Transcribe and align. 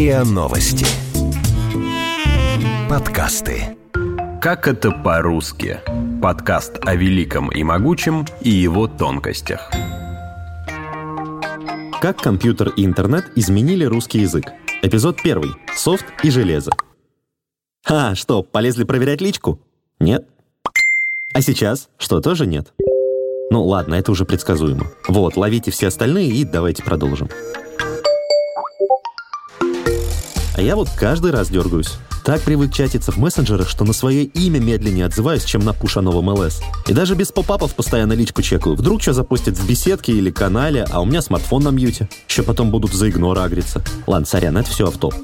РИА 0.00 0.24
Новости. 0.24 0.86
Подкасты. 2.88 3.76
Как 4.40 4.66
это 4.66 4.92
по-русски? 4.92 5.80
Подкаст 6.22 6.78
о 6.86 6.94
великом 6.94 7.50
и 7.52 7.62
могучем 7.62 8.24
и 8.40 8.48
его 8.48 8.88
тонкостях. 8.88 9.70
Как 12.00 12.16
компьютер 12.16 12.70
и 12.70 12.86
интернет 12.86 13.26
изменили 13.36 13.84
русский 13.84 14.20
язык? 14.20 14.46
Эпизод 14.80 15.20
первый. 15.22 15.50
Софт 15.76 16.06
и 16.22 16.30
железо. 16.30 16.70
А, 17.86 18.14
что, 18.14 18.42
полезли 18.42 18.84
проверять 18.84 19.20
личку? 19.20 19.58
Нет. 19.98 20.26
А 21.34 21.42
сейчас? 21.42 21.90
Что, 21.98 22.22
тоже 22.22 22.46
нет? 22.46 22.72
Ну 23.50 23.66
ладно, 23.66 23.96
это 23.96 24.12
уже 24.12 24.24
предсказуемо. 24.24 24.86
Вот, 25.08 25.36
ловите 25.36 25.70
все 25.70 25.88
остальные 25.88 26.30
и 26.30 26.44
давайте 26.44 26.82
продолжим. 26.82 27.28
А 30.60 30.62
я 30.62 30.76
вот 30.76 30.90
каждый 30.94 31.30
раз 31.30 31.48
дергаюсь. 31.48 31.94
Так 32.22 32.42
привык 32.42 32.70
чатиться 32.70 33.12
в 33.12 33.16
мессенджерах, 33.16 33.66
что 33.66 33.86
на 33.86 33.94
свое 33.94 34.24
имя 34.24 34.60
медленнее 34.60 35.06
отзываюсь, 35.06 35.42
чем 35.42 35.64
на 35.64 35.72
пуш 35.72 35.96
о 35.96 36.02
новом 36.02 36.28
ЛС. 36.28 36.60
И 36.86 36.92
даже 36.92 37.14
без 37.14 37.32
попапов 37.32 37.74
постоянно 37.74 38.12
личку 38.12 38.42
чекаю. 38.42 38.76
Вдруг 38.76 39.00
что 39.00 39.14
запустят 39.14 39.56
в 39.56 39.66
беседке 39.66 40.12
или 40.12 40.30
канале, 40.30 40.84
а 40.90 41.00
у 41.00 41.06
меня 41.06 41.22
смартфон 41.22 41.62
на 41.62 41.70
мьюте. 41.70 42.10
Еще 42.28 42.42
потом 42.42 42.70
будут 42.70 42.92
за 42.92 43.08
игнора 43.08 43.44
агриться. 43.44 43.82
Ладно, 44.06 44.26
сорян, 44.26 44.58
это 44.58 44.68
все 44.68 44.88
автоп. 44.88 45.14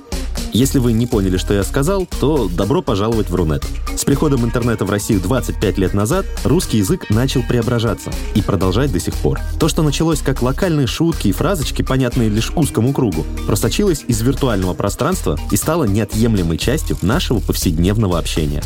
Если 0.52 0.78
вы 0.78 0.92
не 0.92 1.06
поняли, 1.06 1.36
что 1.36 1.54
я 1.54 1.62
сказал, 1.64 2.06
то 2.20 2.48
добро 2.48 2.82
пожаловать 2.82 3.28
в 3.28 3.34
Рунет. 3.34 3.64
С 3.96 4.04
приходом 4.04 4.44
интернета 4.44 4.84
в 4.84 4.90
Россию 4.90 5.20
25 5.20 5.78
лет 5.78 5.94
назад 5.94 6.26
русский 6.44 6.78
язык 6.78 7.10
начал 7.10 7.42
преображаться 7.42 8.10
и 8.34 8.42
продолжает 8.42 8.92
до 8.92 9.00
сих 9.00 9.14
пор. 9.14 9.40
То, 9.58 9.68
что 9.68 9.82
началось 9.82 10.20
как 10.20 10.42
локальные 10.42 10.86
шутки 10.86 11.28
и 11.28 11.32
фразочки, 11.32 11.82
понятные 11.82 12.28
лишь 12.28 12.52
узкому 12.54 12.92
кругу, 12.92 13.24
просочилось 13.46 14.04
из 14.08 14.20
виртуального 14.22 14.74
пространства 14.74 15.38
и 15.50 15.56
стало 15.56 15.84
неотъемлемой 15.84 16.58
частью 16.58 16.96
нашего 17.02 17.40
повседневного 17.40 18.18
общения. 18.18 18.62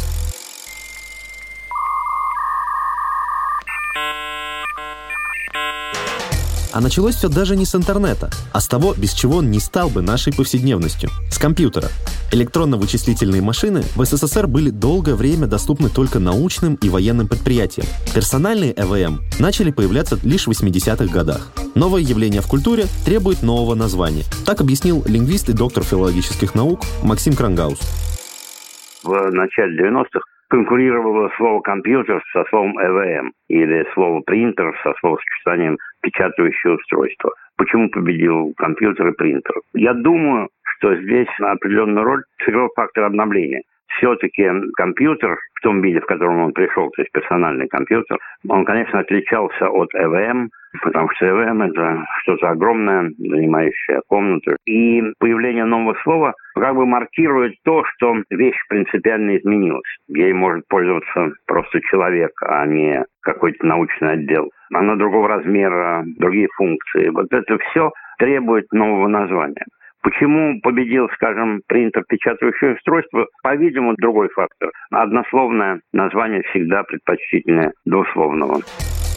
А 6.72 6.80
началось 6.80 7.16
все 7.16 7.28
даже 7.28 7.56
не 7.56 7.64
с 7.64 7.74
интернета, 7.74 8.30
а 8.52 8.60
с 8.60 8.68
того, 8.68 8.94
без 8.96 9.12
чего 9.12 9.38
он 9.38 9.50
не 9.50 9.58
стал 9.58 9.90
бы 9.90 10.02
нашей 10.02 10.32
повседневностью– 10.32 11.10
с 11.30 11.38
компьютера. 11.38 11.88
Электронно-вычислительные 12.32 13.42
машины 13.42 13.82
в 13.96 14.04
СССР 14.04 14.46
были 14.46 14.70
долгое 14.70 15.16
время 15.16 15.48
доступны 15.48 15.88
только 15.88 16.20
научным 16.20 16.76
и 16.76 16.88
военным 16.88 17.26
предприятиям. 17.26 17.86
Персональные 18.14 18.72
ЭВМ 18.76 19.20
начали 19.40 19.72
появляться 19.72 20.16
лишь 20.22 20.46
в 20.46 20.50
80-х 20.50 21.12
годах. 21.12 21.50
Новое 21.74 22.02
явление 22.02 22.40
в 22.40 22.46
культуре 22.46 22.86
требует 23.04 23.42
нового 23.42 23.74
названия. 23.74 24.24
Так 24.46 24.60
объяснил 24.60 25.02
лингвист 25.06 25.48
и 25.48 25.52
доктор 25.52 25.82
филологических 25.82 26.54
наук 26.54 26.82
Максим 27.02 27.34
Крангаус. 27.34 27.80
В 29.02 29.30
начале 29.32 29.88
90-х 29.88 30.20
конкурировало 30.50 31.30
слово 31.36 31.60
«компьютер» 31.60 32.22
со 32.32 32.44
словом 32.50 32.76
«ЭВМ» 32.78 33.32
или 33.48 33.86
слово 33.94 34.20
«принтер» 34.20 34.76
со 34.82 34.92
словосочетанием 35.00 35.78
«печатающее 36.02 36.74
устройство». 36.74 37.32
Почему 37.56 37.88
победил 37.90 38.52
компьютер 38.56 39.08
и 39.08 39.12
принтер? 39.12 39.54
Я 39.74 39.94
думаю, 39.94 40.48
что 40.62 40.94
здесь 40.96 41.28
определенную 41.38 42.04
роль 42.04 42.22
сыграл 42.44 42.68
фактор 42.74 43.04
обновления. 43.04 43.62
Все-таки 44.00 44.48
компьютер 44.76 45.38
в 45.54 45.60
том 45.60 45.82
виде, 45.82 46.00
в 46.00 46.06
котором 46.06 46.40
он 46.40 46.52
пришел, 46.52 46.88
то 46.90 47.02
есть 47.02 47.12
персональный 47.12 47.68
компьютер, 47.68 48.18
он, 48.48 48.64
конечно, 48.64 49.00
отличался 49.00 49.68
от 49.68 49.94
ЭВМ, 49.94 50.48
потому 50.82 51.10
что 51.10 51.26
ЭВМ– 51.26 51.62
это 51.62 52.06
что-то 52.22 52.48
огромное, 52.48 53.10
занимающее 53.18 54.00
комнату. 54.08 54.56
И 54.64 55.02
появление 55.18 55.66
нового 55.66 55.94
слова 56.02 56.32
как 56.54 56.74
бы 56.76 56.86
маркирует 56.86 57.56
то, 57.62 57.84
что 57.84 58.16
вещь 58.30 58.56
принципиально 58.70 59.36
изменилась. 59.36 59.98
Ей 60.08 60.32
может 60.32 60.66
пользоваться 60.68 61.32
просто 61.46 61.82
человек, 61.82 62.30
а 62.42 62.64
не 62.64 63.04
какой-то 63.20 63.66
научный 63.66 64.12
отдел. 64.12 64.50
Она 64.72 64.96
другого 64.96 65.28
размера, 65.28 66.04
другие 66.16 66.48
функции. 66.56 67.10
Вот 67.10 67.30
это 67.32 67.58
все 67.58 67.92
требует 68.18 68.72
нового 68.72 69.08
названия. 69.08 69.66
Почему 70.02 70.60
победил, 70.62 71.08
скажем, 71.14 71.60
принтер 71.66 72.04
печатающее 72.08 72.74
устройство? 72.74 73.26
По-видимому, 73.42 73.94
другой 73.98 74.28
фактор. 74.30 74.70
Однословное 74.90 75.82
название 75.92 76.42
всегда 76.50 76.82
предпочтительнее 76.84 77.72
двусловного. 77.84 78.60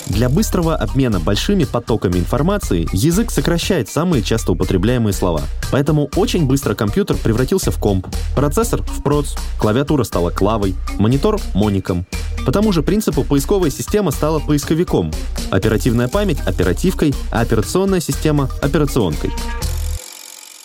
Для 0.07 0.27
быстрого 0.27 0.75
обмена 0.75 1.19
большими 1.21 1.63
потоками 1.63 2.17
информации 2.17 2.85
язык 2.91 3.31
сокращает 3.31 3.87
самые 3.87 4.21
часто 4.21 4.51
употребляемые 4.51 5.13
слова. 5.13 5.41
Поэтому 5.71 6.09
очень 6.17 6.45
быстро 6.45 6.75
компьютер 6.75 7.15
превратился 7.23 7.71
в 7.71 7.79
комп, 7.79 8.07
процессор— 8.35 8.81
в 8.83 9.01
проц, 9.01 9.35
клавиатура 9.57 10.03
стала 10.03 10.29
клавой, 10.29 10.73
монитор— 10.99 11.37
моником. 11.55 12.05
По 12.45 12.51
тому 12.51 12.73
же 12.73 12.83
принципу 12.83 13.23
поисковая 13.23 13.69
система 13.69 14.11
стала 14.11 14.39
поисковиком, 14.39 15.11
оперативная 15.51 16.09
память— 16.09 16.41
оперативкой, 16.45 17.13
а 17.31 17.39
операционная 17.39 18.01
система— 18.01 18.49
операционкой. 18.61 19.31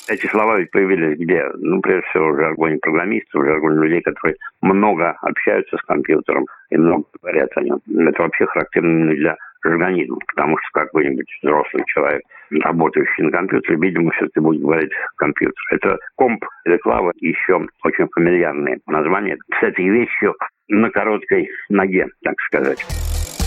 Эти 0.08 0.26
слова 0.26 0.58
ведь 0.58 0.70
появились 0.70 1.18
где? 1.18 1.44
Ну, 1.58 1.82
прежде 1.82 2.06
всего, 2.08 2.32
в 2.32 2.36
жаргоне 2.36 2.78
программистов, 2.78 3.42
в 3.42 3.44
жаргоне 3.44 3.86
людей, 3.86 4.00
которые 4.00 4.36
много 4.62 5.10
общаются 5.20 5.76
с 5.76 5.82
компьютером 5.82 6.46
и 6.70 6.78
много 6.78 7.04
говорят 7.20 7.50
о 7.56 7.60
нем. 7.60 7.78
Это 7.86 8.22
вообще 8.22 8.46
характерно 8.46 9.14
для 9.14 9.36
жаргонизма, 9.62 10.18
потому 10.26 10.56
что 10.58 10.80
какой-нибудь 10.80 11.26
взрослый 11.42 11.84
человек, 11.88 12.22
работающий 12.50 13.24
на 13.24 13.32
компьютере, 13.32 13.76
видимо, 13.78 14.10
все-таки 14.12 14.40
будет 14.40 14.62
говорить 14.62 14.92
компьютер. 15.16 15.62
Это 15.72 15.98
комп, 16.14 16.42
это 16.64 16.78
клава, 16.78 17.12
еще 17.16 17.66
очень 17.84 18.08
фамильярные 18.14 18.78
названия 18.86 19.36
с 19.60 19.62
этой 19.62 19.86
вещью 19.88 20.34
на 20.68 20.90
короткой 20.90 21.50
ноге, 21.68 22.06
так 22.22 22.40
сказать. 22.46 22.78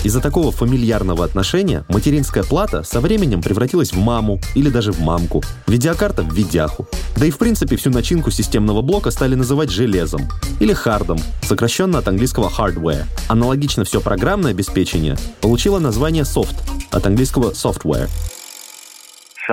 Из-за 0.03 0.19
такого 0.19 0.51
фамильярного 0.51 1.23
отношения 1.23 1.85
материнская 1.87 2.43
плата 2.43 2.81
со 2.81 3.01
временем 3.01 3.41
превратилась 3.41 3.93
в 3.93 3.99
маму 3.99 4.41
или 4.55 4.69
даже 4.69 4.91
в 4.91 4.99
мамку, 4.99 5.43
видеокарта 5.67 6.23
в 6.23 6.33
видяху. 6.33 6.87
Да 7.15 7.25
и 7.25 7.29
в 7.29 7.37
принципе 7.37 7.75
всю 7.75 7.91
начинку 7.91 8.31
системного 8.31 8.81
блока 8.81 9.11
стали 9.11 9.35
называть 9.35 9.69
железом 9.69 10.27
или 10.59 10.73
хардом, 10.73 11.19
сокращенно 11.43 11.99
от 11.99 12.07
английского 12.07 12.49
hardware. 12.49 13.03
Аналогично 13.27 13.83
все 13.83 14.01
программное 14.01 14.51
обеспечение 14.51 15.17
получило 15.39 15.77
название 15.77 16.23
soft, 16.23 16.55
от 16.91 17.05
английского 17.05 17.51
software 17.51 18.09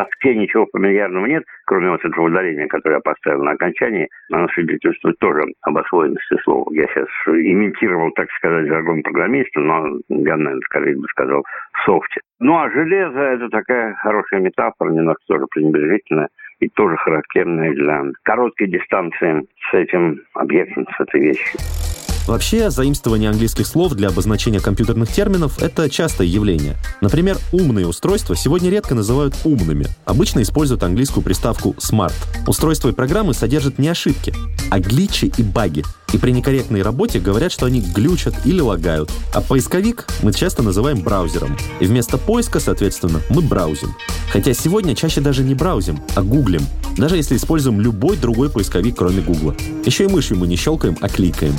софте 0.05 0.35
ничего 0.35 0.67
фамильярного 0.73 1.27
нет, 1.27 1.45
кроме 1.67 1.91
вот 1.91 2.05
этого 2.05 2.27
ударения, 2.27 2.67
которое 2.67 2.97
я 2.97 3.01
поставил 3.01 3.43
на 3.43 3.53
окончании. 3.53 4.09
Оно 4.33 4.49
свидетельствует 4.49 5.19
тоже 5.19 5.45
об 5.63 5.79
освоенности 5.79 6.37
слова. 6.45 6.69
Я 6.73 6.87
сейчас 6.89 7.09
имитировал, 7.27 8.11
так 8.13 8.31
сказать, 8.33 8.67
жаргон 8.67 9.03
программиста, 9.03 9.61
но 9.61 9.99
я, 10.09 10.37
наверное, 10.37 10.61
скорее 10.67 10.97
бы 10.97 11.07
сказал 11.09 11.45
софте. 11.85 12.21
Ну, 12.41 12.57
а 12.57 12.71
железо– 12.71 13.19
это 13.19 13.49
такая 13.49 13.95
хорошая 13.97 14.41
метафора, 14.41 14.91
немножко 14.91 15.23
тоже 15.27 15.47
пренебрежительная 15.51 16.29
и 16.61 16.69
тоже 16.69 16.97
характерная 16.97 17.73
для 17.73 18.05
короткой 18.23 18.69
дистанции 18.69 19.47
с 19.71 19.75
этим 19.75 20.21
объектом, 20.35 20.87
с 20.97 21.01
этой 21.01 21.21
вещью. 21.21 21.88
Вообще, 22.29 22.71
заимствование 22.71 23.31
английских 23.31 23.67
слов 23.67 23.95
для 23.95 24.09
обозначения 24.09 24.61
компьютерных 24.61 25.11
терминов– 25.11 25.59
это 25.63 25.89
частое 25.89 26.27
явление. 26.27 26.77
Например, 27.01 27.39
умные 27.53 27.87
устройства 27.87 28.37
сегодня 28.37 28.69
редко 28.69 28.95
называют 28.95 29.35
умными. 29.45 29.87
Обычно 30.05 30.43
используют 30.43 30.83
английскую 30.83 31.25
приставку 31.25 31.75
smart. 31.79 32.13
Устройства 32.47 32.91
и 32.91 32.93
программы 32.93 33.33
содержат 33.33 33.79
не 33.79 33.89
ошибки, 33.89 34.35
а 34.69 34.79
гличи 34.79 35.33
и 35.39 35.43
баги. 35.43 35.85
И 36.13 36.19
при 36.19 36.33
некорректной 36.33 36.83
работе 36.83 37.19
говорят, 37.19 37.51
что 37.51 37.65
они 37.65 37.81
глючат 37.81 38.35
или 38.45 38.61
лагают. 38.61 39.11
А 39.33 39.41
поисковик 39.41 40.07
мы 40.23 40.35
часто 40.35 40.63
называем 40.63 41.01
браузером. 41.01 41.57
И 41.81 41.87
вместо 41.87 42.19
поиска, 42.19 42.61
соответственно, 42.61 43.23
мы 43.31 43.41
браузим. 43.41 43.95
Хотя 44.31 44.53
сегодня 44.53 44.95
чаще 44.95 45.23
даже 45.23 45.45
не 45.45 45.55
браузим, 45.55 45.99
а 46.15 46.21
гуглим. 46.21 46.67
Даже 46.99 47.17
если 47.17 47.39
используем 47.39 47.81
любой 47.81 48.19
другой 48.19 48.51
поисковик, 48.51 48.97
кроме 48.99 49.23
гугла. 49.23 49.57
Еще 49.87 50.05
и 50.05 50.09
мышью 50.09 50.37
мы 50.37 50.47
не 50.47 50.57
щелкаем, 50.57 50.99
а 51.01 51.09
кликаем. 51.09 51.55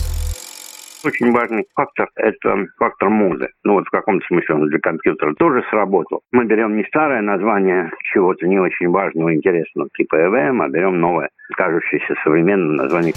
Очень 1.04 1.31
важный 1.31 1.66
фактор– 1.75 2.10
это 2.16 2.68
фактор 2.78 3.10
музы. 3.10 3.48
Ну 3.63 3.74
вот 3.75 3.88
в 3.88 3.90
каком-то 3.90 4.25
смысле 4.28 4.56
он 4.56 4.68
для 4.68 4.80
компьютера 4.80 5.34
тоже 5.34 5.63
сработал. 5.69 6.22
Мы 6.31 6.44
берем 6.44 6.75
не 6.75 6.84
старое 6.84 7.22
название 7.22 7.90
чего-то 8.04 8.46
не 8.46 8.60
очень 8.60 8.90
важного 8.90 9.34
интересного, 9.34 9.90
типа 9.96 10.16
EVM, 10.16 10.62
а 10.62 10.68
берем 10.68 11.00
новое, 11.00 11.30
кажущееся 11.56 12.16
современным 12.24 12.75
название 12.75 13.13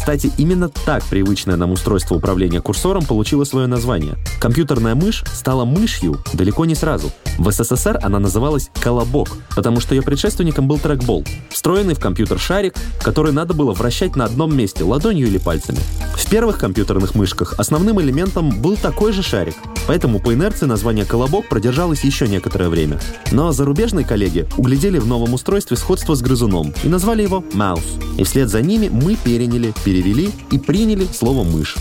Кстати, 0.00 0.32
именно 0.38 0.70
так 0.70 1.04
привычное 1.04 1.56
нам 1.56 1.72
устройство 1.72 2.14
управления 2.14 2.62
курсором 2.62 3.04
получило 3.04 3.44
свое 3.44 3.66
название. 3.66 4.16
Компьютерная 4.40 4.94
мышь 4.94 5.22
стала 5.30 5.66
мышью 5.66 6.18
далеко 6.32 6.64
не 6.64 6.74
сразу. 6.74 7.12
В 7.36 7.52
СССР 7.52 8.00
она 8.02 8.18
называлась 8.18 8.70
«колобок», 8.80 9.28
потому 9.54 9.78
что 9.78 9.94
ее 9.94 10.00
предшественником 10.00 10.66
был 10.66 10.78
трекбол, 10.78 11.26
встроенный 11.50 11.94
в 11.94 12.00
компьютер 12.00 12.38
шарик, 12.38 12.74
который 13.02 13.32
надо 13.32 13.52
было 13.52 13.72
вращать 13.72 14.16
на 14.16 14.24
одном 14.24 14.56
месте, 14.56 14.84
ладонью 14.84 15.26
или 15.26 15.36
пальцами. 15.36 15.80
В 16.14 16.30
первых 16.30 16.56
компьютерных 16.58 17.14
мышках 17.14 17.54
основным 17.58 18.00
элементом 18.00 18.62
был 18.62 18.78
такой 18.78 19.12
же 19.12 19.22
шарик, 19.22 19.56
поэтому 19.86 20.18
по 20.18 20.32
инерции 20.32 20.64
название 20.64 21.04
«колобок» 21.04 21.46
продержалось 21.50 22.04
еще 22.04 22.26
некоторое 22.26 22.70
время. 22.70 22.98
Но 23.32 23.52
зарубежные 23.52 24.06
коллеги 24.06 24.46
углядели 24.56 24.98
в 24.98 25.06
новом 25.06 25.34
устройстве 25.34 25.76
сходство 25.76 26.14
с 26.14 26.22
грызуном 26.22 26.72
и 26.82 26.88
назвали 26.88 27.22
его 27.22 27.44
«маус». 27.52 27.98
И 28.18 28.24
вслед 28.24 28.48
за 28.48 28.62
ними 28.62 28.88
мы 28.88 29.16
переняли, 29.16 29.72
перевели 29.84 30.30
и 30.50 30.58
приняли 30.58 31.06
слово 31.12 31.44
«мышь». 31.44 31.76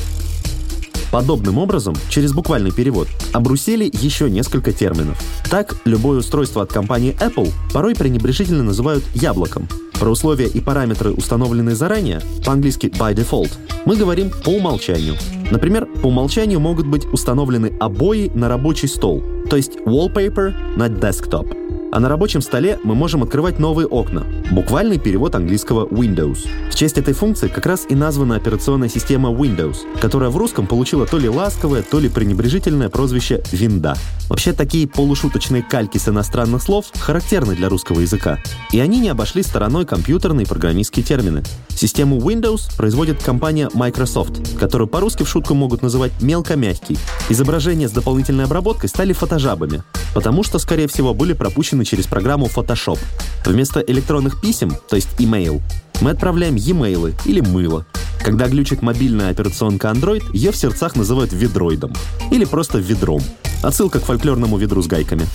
Подобным 1.11 1.57
образом, 1.57 1.95
через 2.09 2.33
буквальный 2.33 2.71
перевод, 2.71 3.07
обрусели 3.33 3.89
еще 3.91 4.29
несколько 4.29 4.71
терминов. 4.71 5.19
Так, 5.49 5.75
любое 5.85 6.19
устройство 6.19 6.61
от 6.61 6.71
компании 6.71 7.17
Apple 7.19 7.51
порой 7.73 7.95
пренебрежительно 7.95 8.63
называют 8.63 9.03
яблоком. 9.15 9.67
Про 9.93 10.11
условия 10.11 10.47
и 10.47 10.61
параметры, 10.61 11.11
установленные 11.11 11.75
заранее, 11.75 12.21
по-английски 12.45 12.87
by 12.87 13.13
default, 13.13 13.51
мы 13.85 13.95
говорим 13.95 14.29
по 14.29 14.49
умолчанию. 14.49 15.15
Например, 15.51 15.87
по 15.87 16.07
умолчанию 16.07 16.59
могут 16.59 16.85
быть 16.85 17.05
установлены 17.11 17.73
обои 17.79 18.31
на 18.33 18.47
рабочий 18.47 18.87
стол, 18.87 19.23
то 19.49 19.57
есть 19.57 19.77
wallpaper 19.85 20.53
на 20.77 20.87
desktop– 20.87 21.55
а 21.91 21.99
на 21.99 22.09
рабочем 22.09 22.41
столе 22.41 22.79
мы 22.83 22.95
можем 22.95 23.23
открывать 23.23 23.59
новые 23.59 23.87
окна. 23.87 24.25
Буквальный 24.51 24.99
перевод 24.99 25.35
английского 25.35 25.87
Windows. 25.87 26.47
В 26.69 26.75
честь 26.75 26.97
этой 26.97 27.13
функции 27.13 27.47
как 27.47 27.65
раз 27.65 27.85
и 27.89 27.95
названа 27.95 28.35
операционная 28.35 28.89
система 28.89 29.29
Windows, 29.29 29.77
которая 29.99 30.29
в 30.29 30.37
русском 30.37 30.67
получила 30.67 31.05
то 31.05 31.17
ли 31.17 31.29
ласковое, 31.29 31.81
то 31.81 31.99
ли 31.99 32.09
пренебрежительное 32.09 32.89
прозвище 32.89 33.43
«Винда». 33.51 33.95
Вообще 34.29 34.53
такие 34.53 34.87
полушуточные 34.87 35.63
кальки 35.63 35.97
с 35.97 36.07
иностранных 36.07 36.61
слов 36.61 36.85
характерны 36.93 37.55
для 37.55 37.67
русского 37.67 38.01
языка. 38.01 38.37
И 38.71 38.79
они 38.79 38.99
не 38.99 39.09
обошли 39.09 39.41
стороной 39.41 39.85
компьютерные 39.85 40.45
программистские 40.45 41.03
термины. 41.03 41.43
Систему 41.69 42.17
Windows 42.19 42.75
производит 42.77 43.23
компания 43.23 43.69
Microsoft, 43.73 44.57
которую 44.59 44.87
по-русски 44.87 45.23
в 45.23 45.29
шутку 45.29 45.55
могут 45.55 45.81
называть 45.81 46.11
мелкомягкий. 46.21 46.97
Изображения 47.29 47.89
с 47.89 47.91
дополнительной 47.91 48.45
обработкой 48.45 48.89
стали 48.89 49.13
фотожабами, 49.13 49.83
потому 50.13 50.43
что, 50.43 50.59
скорее 50.59 50.87
всего, 50.87 51.13
были 51.13 51.33
пропущены 51.33 51.78
через 51.85 52.07
программу 52.07 52.47
Photoshop. 52.47 52.99
Вместо 53.45 53.79
электронных 53.79 54.41
писем, 54.41 54.75
то 54.89 54.95
есть 54.95 55.09
email, 55.19 55.61
мы 56.01 56.11
отправляем 56.11 56.55
e-mail 56.55 57.13
или 57.25 57.41
мыло. 57.41 57.85
Когда 58.23 58.47
глючит 58.47 58.81
мобильная 58.81 59.31
операционка 59.31 59.87
Android, 59.87 60.23
ее 60.33 60.51
в 60.51 60.55
сердцах 60.55 60.95
называют 60.95 61.31
ведроидом. 61.33 61.93
Или 62.31 62.45
просто 62.45 62.77
ведром. 62.79 63.21
Отсылка 63.63 63.99
к 63.99 64.05
фольклорному 64.05 64.57
ведру 64.57 64.81
с 64.81 64.87
гайками. 64.87 65.25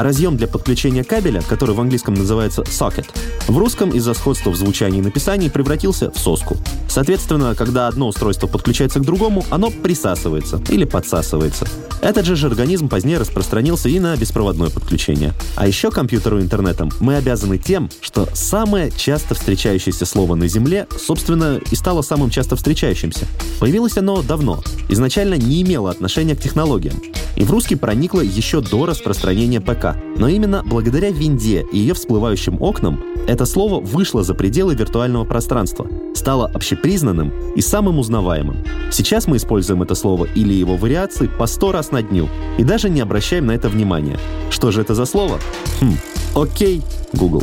А 0.00 0.02
разъем 0.02 0.38
для 0.38 0.48
подключения 0.48 1.04
кабеля, 1.04 1.42
который 1.42 1.74
в 1.74 1.80
английском 1.82 2.14
называется 2.14 2.62
socket, 2.62 3.04
в 3.46 3.58
русском 3.58 3.90
из-за 3.90 4.14
сходства 4.14 4.48
в 4.48 4.56
звучании 4.56 5.00
и 5.00 5.02
написании 5.02 5.50
превратился 5.50 6.10
в 6.10 6.18
соску. 6.18 6.56
Соответственно, 6.88 7.54
когда 7.54 7.86
одно 7.86 8.08
устройство 8.08 8.46
подключается 8.46 9.00
к 9.00 9.02
другому, 9.02 9.44
оно 9.50 9.70
присасывается 9.70 10.58
или 10.70 10.86
подсасывается. 10.86 11.68
Этот 12.00 12.24
же 12.24 12.46
организм 12.46 12.88
позднее 12.88 13.18
распространился 13.18 13.90
и 13.90 14.00
на 14.00 14.16
беспроводное 14.16 14.70
подключение. 14.70 15.34
А 15.56 15.68
еще 15.68 15.90
компьютеру 15.90 16.38
и 16.38 16.42
интернетом 16.42 16.90
мы 17.00 17.16
обязаны 17.16 17.58
тем, 17.58 17.90
что 18.00 18.26
самое 18.32 18.90
часто 18.90 19.34
встречающееся 19.34 20.06
слово 20.06 20.34
на 20.34 20.48
Земле, 20.48 20.86
собственно, 20.98 21.60
и 21.70 21.76
стало 21.76 22.00
самым 22.00 22.30
часто 22.30 22.56
встречающимся. 22.56 23.26
Появилось 23.58 23.98
оно 23.98 24.22
давно, 24.22 24.64
изначально 24.88 25.34
не 25.34 25.60
имело 25.60 25.90
отношения 25.90 26.34
к 26.34 26.40
технологиям. 26.40 27.02
И 27.40 27.42
в 27.42 27.50
русский 27.50 27.74
проникло 27.74 28.20
еще 28.20 28.60
до 28.60 28.84
распространения 28.84 29.62
ПК. 29.62 29.96
Но 30.18 30.28
именно 30.28 30.62
благодаря 30.62 31.10
винде 31.10 31.64
и 31.72 31.78
ее 31.78 31.94
всплывающим 31.94 32.60
окнам 32.60 33.02
это 33.26 33.46
слово 33.46 33.80
вышло 33.80 34.22
за 34.22 34.34
пределы 34.34 34.74
виртуального 34.74 35.24
пространства, 35.24 35.86
стало 36.14 36.50
общепризнанным 36.52 37.32
и 37.54 37.62
самым 37.62 37.98
узнаваемым. 37.98 38.58
Сейчас 38.92 39.26
мы 39.26 39.38
используем 39.38 39.82
это 39.82 39.94
слово 39.94 40.26
или 40.26 40.52
его 40.52 40.76
вариации 40.76 41.28
по 41.28 41.46
сто 41.46 41.72
раз 41.72 41.92
на 41.92 42.02
дню 42.02 42.28
и 42.58 42.64
даже 42.64 42.90
не 42.90 43.00
обращаем 43.00 43.46
на 43.46 43.52
это 43.52 43.70
внимания. 43.70 44.18
Что 44.50 44.70
же 44.70 44.82
это 44.82 44.94
за 44.94 45.06
слово? 45.06 45.40
Хм, 45.80 45.96
окей, 46.34 46.82
Google. 47.14 47.42